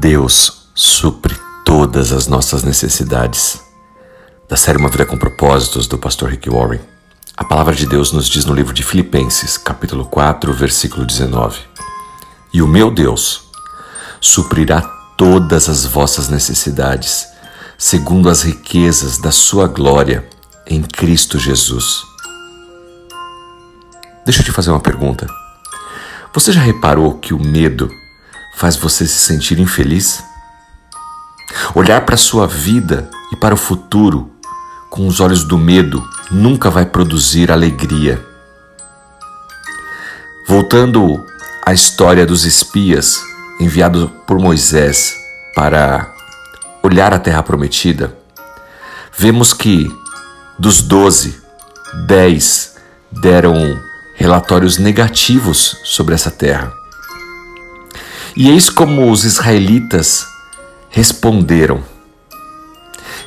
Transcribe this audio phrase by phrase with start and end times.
[0.00, 3.60] Deus supre todas as nossas necessidades.
[4.48, 6.78] Da série Uma Vida com Propósitos, do pastor Rick Warren,
[7.36, 11.58] a palavra de Deus nos diz no livro de Filipenses, capítulo 4, versículo 19:
[12.54, 13.42] E o meu Deus
[14.20, 14.82] suprirá
[15.16, 17.26] todas as vossas necessidades,
[17.76, 20.28] segundo as riquezas da sua glória
[20.64, 22.04] em Cristo Jesus.
[24.24, 25.26] Deixa eu te fazer uma pergunta.
[26.32, 27.90] Você já reparou que o medo
[28.58, 30.20] faz você se sentir infeliz?
[31.76, 34.32] Olhar para a sua vida e para o futuro
[34.90, 38.20] com os olhos do medo nunca vai produzir alegria.
[40.48, 41.24] Voltando
[41.64, 43.20] à história dos espias
[43.60, 45.14] enviados por Moisés
[45.54, 46.12] para
[46.82, 48.12] olhar a terra prometida,
[49.16, 49.88] vemos que
[50.58, 51.40] dos doze,
[52.08, 52.74] dez
[53.22, 53.54] deram
[54.16, 56.72] relatórios negativos sobre essa terra.
[58.40, 60.24] E eis como os israelitas
[60.90, 61.82] responderam.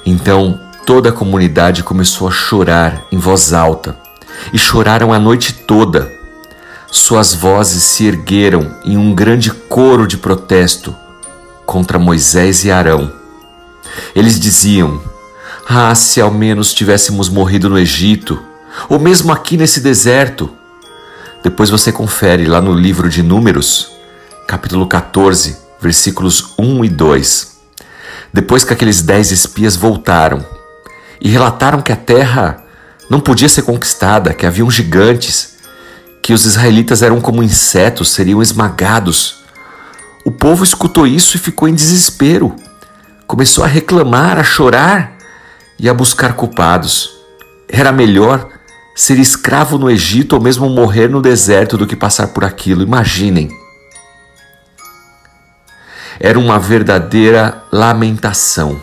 [0.06, 3.98] Então toda a comunidade começou a chorar em voz alta,
[4.54, 6.10] e choraram a noite toda.
[6.90, 10.96] Suas vozes se ergueram em um grande coro de protesto
[11.66, 13.12] contra Moisés e Arão.
[14.16, 15.02] Eles diziam:
[15.68, 18.42] Ah, se ao menos tivéssemos morrido no Egito,
[18.88, 20.50] ou mesmo aqui nesse deserto.
[21.44, 23.91] Depois você confere lá no livro de Números
[24.52, 27.52] capítulo 14, versículos 1 e 2.
[28.34, 30.46] Depois que aqueles dez espias voltaram
[31.22, 32.62] e relataram que a terra
[33.10, 35.54] não podia ser conquistada, que haviam gigantes,
[36.22, 39.42] que os israelitas eram como insetos, seriam esmagados.
[40.26, 42.54] O povo escutou isso e ficou em desespero.
[43.26, 45.14] Começou a reclamar, a chorar
[45.80, 47.10] e a buscar culpados.
[47.70, 48.50] Era melhor
[48.98, 52.84] ser escravo no Egito ou mesmo morrer no deserto do que passar por aquilo.
[52.84, 53.61] Imaginem
[56.24, 58.80] era uma verdadeira lamentação.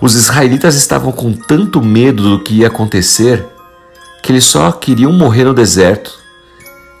[0.00, 3.44] Os israelitas estavam com tanto medo do que ia acontecer
[4.22, 6.18] que eles só queriam morrer no deserto,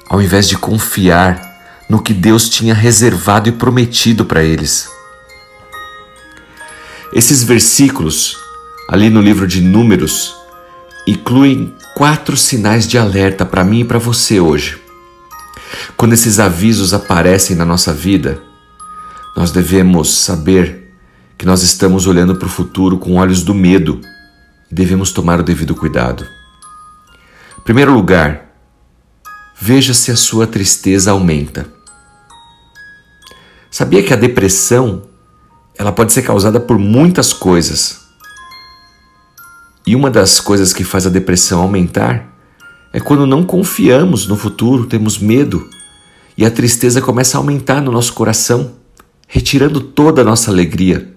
[0.06, 1.40] ao invés de confiar
[1.88, 4.90] no que Deus tinha reservado e prometido para eles.
[7.10, 8.36] Esses versículos,
[8.86, 10.34] ali no livro de Números,
[11.06, 14.78] incluem quatro sinais de alerta para mim e para você hoje.
[15.96, 18.42] Quando esses avisos aparecem na nossa vida,
[19.36, 20.94] nós devemos saber
[21.36, 24.00] que nós estamos olhando para o futuro com olhos do medo
[24.70, 26.24] e devemos tomar o devido cuidado.
[27.58, 28.54] Em primeiro lugar,
[29.60, 31.66] veja se a sua tristeza aumenta.
[33.70, 35.02] Sabia que a depressão
[35.76, 38.04] ela pode ser causada por muitas coisas.
[39.84, 42.32] E uma das coisas que faz a depressão aumentar
[42.92, 45.68] é quando não confiamos no futuro, temos medo
[46.38, 48.83] e a tristeza começa a aumentar no nosso coração
[49.34, 51.12] retirando toda a nossa alegria.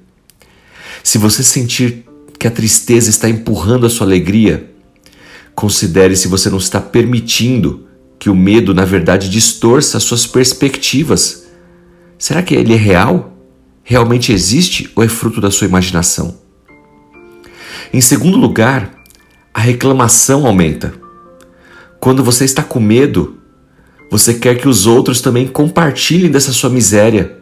[1.04, 2.04] Se você sentir
[2.40, 4.72] que a tristeza está empurrando a sua alegria,
[5.54, 7.86] considere se você não está permitindo
[8.18, 11.46] que o medo, na verdade, distorça as suas perspectivas.
[12.18, 13.38] Será que ele é real?
[13.84, 16.40] Realmente existe ou é fruto da sua imaginação?
[17.94, 19.00] Em segundo lugar,
[19.54, 20.92] a reclamação aumenta.
[22.00, 23.38] Quando você está com medo,
[24.10, 27.37] você quer que os outros também compartilhem dessa sua miséria.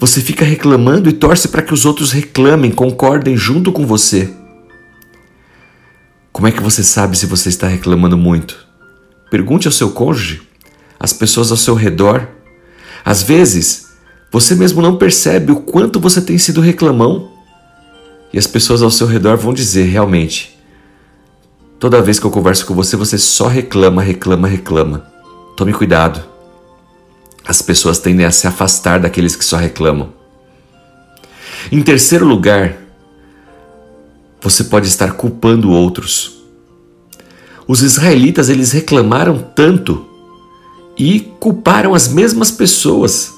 [0.00, 4.32] Você fica reclamando e torce para que os outros reclamem, concordem junto com você.
[6.32, 8.66] Como é que você sabe se você está reclamando muito?
[9.30, 10.40] Pergunte ao seu cônjuge,
[10.98, 12.26] às pessoas ao seu redor.
[13.04, 13.88] Às vezes,
[14.32, 17.32] você mesmo não percebe o quanto você tem sido reclamão.
[18.32, 20.58] E as pessoas ao seu redor vão dizer realmente:
[21.78, 25.04] toda vez que eu converso com você, você só reclama, reclama, reclama.
[25.58, 26.29] Tome cuidado
[27.46, 30.12] as pessoas tendem a se afastar daqueles que só reclamam.
[31.70, 32.76] Em terceiro lugar,
[34.40, 36.38] você pode estar culpando outros.
[37.66, 40.06] Os israelitas eles reclamaram tanto
[40.98, 43.32] e culparam as mesmas pessoas,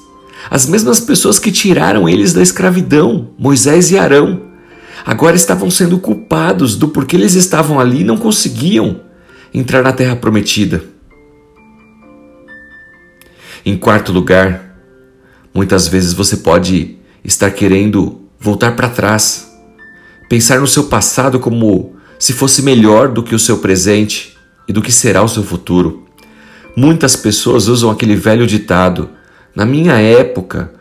[0.49, 4.41] as mesmas pessoas que tiraram eles da escravidão, Moisés e Arão.
[5.05, 9.01] Agora estavam sendo culpados do porquê eles estavam ali e não conseguiam
[9.53, 10.92] entrar na terra prometida.
[13.65, 14.75] Em quarto lugar,
[15.53, 19.49] muitas vezes você pode estar querendo voltar para trás,
[20.27, 24.35] pensar no seu passado como se fosse melhor do que o seu presente
[24.67, 26.03] e do que será o seu futuro.
[26.75, 29.11] Muitas pessoas usam aquele velho ditado:
[29.55, 30.73] na minha época,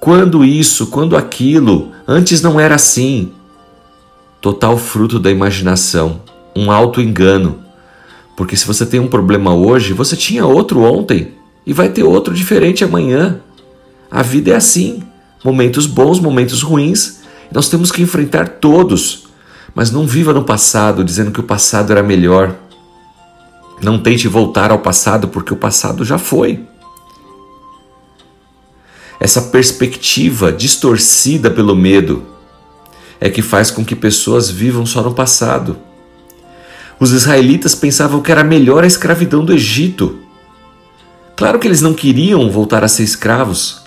[0.00, 3.30] quando isso, quando aquilo, antes não era assim.
[4.40, 6.22] Total fruto da imaginação,
[6.56, 7.62] um alto engano.
[8.38, 12.34] Porque se você tem um problema hoje, você tinha outro ontem e vai ter outro
[12.34, 13.40] diferente amanhã.
[14.10, 15.02] A vida é assim.
[15.44, 17.20] momentos bons, momentos ruins,
[17.50, 19.24] nós temos que enfrentar todos.
[19.74, 22.54] Mas não viva no passado dizendo que o passado era melhor.
[23.82, 26.64] Não tente voltar ao passado porque o passado já foi.
[29.18, 32.24] Essa perspectiva distorcida pelo medo
[33.20, 35.76] é que faz com que pessoas vivam só no passado.
[36.98, 40.18] Os israelitas pensavam que era melhor a escravidão do Egito.
[41.36, 43.82] Claro que eles não queriam voltar a ser escravos,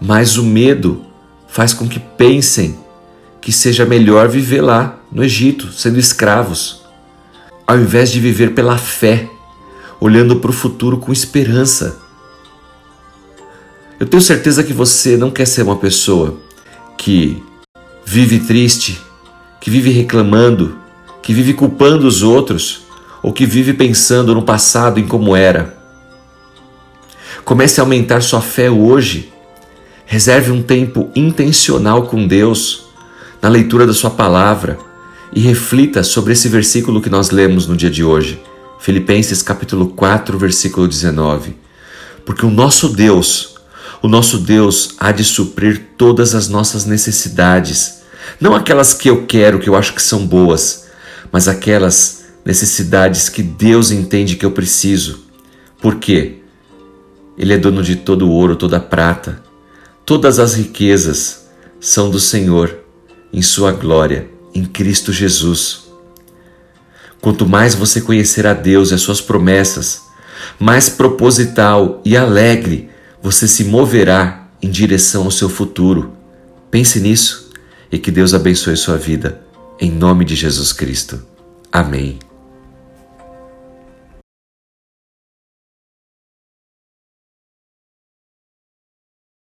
[0.00, 1.04] mas o medo
[1.46, 2.78] faz com que pensem
[3.40, 6.82] que seja melhor viver lá no Egito, sendo escravos,
[7.66, 9.28] ao invés de viver pela fé,
[10.00, 12.00] olhando para o futuro com esperança.
[14.00, 16.38] Eu tenho certeza que você não quer ser uma pessoa
[16.96, 17.42] que
[18.04, 19.00] vive triste,
[19.60, 20.78] que vive reclamando,
[21.22, 22.82] que vive culpando os outros
[23.22, 25.81] ou que vive pensando no passado em como era.
[27.44, 29.32] Comece a aumentar sua fé hoje.
[30.06, 32.84] Reserve um tempo intencional com Deus
[33.40, 34.78] na leitura da sua palavra
[35.32, 38.42] e reflita sobre esse versículo que nós lemos no dia de hoje.
[38.78, 41.56] Filipenses capítulo 4, versículo 19.
[42.24, 43.52] Porque o nosso Deus
[44.02, 48.02] o nosso Deus há de suprir todas as nossas necessidades,
[48.40, 50.88] não aquelas que eu quero, que eu acho que são boas,
[51.30, 55.20] mas aquelas necessidades que Deus entende que eu preciso.
[55.80, 56.41] Por quê?
[57.42, 59.42] Ele é dono de todo o ouro, toda a prata.
[60.06, 61.48] Todas as riquezas
[61.80, 62.72] são do Senhor,
[63.32, 65.90] em Sua glória, em Cristo Jesus.
[67.20, 70.02] Quanto mais você conhecer a Deus e as Suas promessas,
[70.56, 72.88] mais proposital e alegre
[73.20, 76.12] você se moverá em direção ao seu futuro.
[76.70, 77.50] Pense nisso
[77.90, 79.40] e que Deus abençoe sua vida.
[79.80, 81.20] Em nome de Jesus Cristo.
[81.72, 82.20] Amém.